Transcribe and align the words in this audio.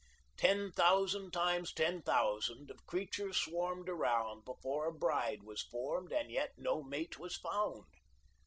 Ten 0.35 0.71
thousand 0.71 1.29
times 1.29 1.71
ten 1.71 2.01
thousand 2.01 2.71
Of 2.71 2.87
creatures 2.87 3.37
swarmed 3.37 3.87
around 3.87 4.45
Before 4.45 4.87
a 4.87 4.91
bride 4.91 5.43
was 5.43 5.61
formed, 5.61 6.11
And 6.11 6.31
yet 6.31 6.53
no 6.57 6.81
mate 6.81 7.19
was 7.19 7.37
found. 7.37 7.83